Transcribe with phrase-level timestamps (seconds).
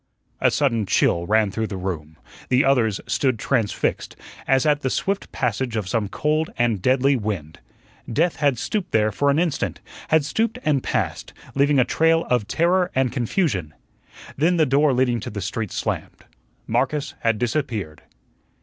[0.39, 2.17] A sudden chill ran through the room;
[2.49, 4.15] the others stood transfixed,
[4.47, 7.59] as at the swift passage of some cold and deadly wind.
[8.11, 12.47] Death had stooped there for an instant, had stooped and past, leaving a trail of
[12.47, 13.75] terror and confusion.
[14.35, 16.25] Then the door leading to the street slammed;
[16.65, 18.01] Marcus had disappeared.